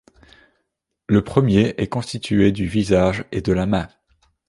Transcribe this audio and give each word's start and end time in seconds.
Le 1.07 1.23
premier 1.23 1.75
est 1.77 1.85
constitué 1.89 2.51
du 2.51 2.65
visage 2.65 3.23
et 3.31 3.41
de 3.41 3.53
la 3.53 3.67
main. 3.67 3.87